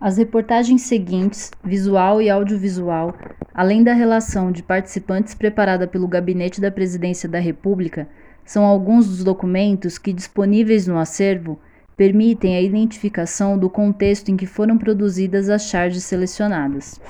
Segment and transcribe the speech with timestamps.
[0.00, 3.12] As reportagens seguintes, visual e audiovisual,
[3.52, 8.08] além da relação de participantes preparada pelo Gabinete da Presidência da República,
[8.44, 11.58] são alguns dos documentos que, disponíveis no acervo,
[11.96, 17.00] permitem a identificação do contexto em que foram produzidas as charges selecionadas.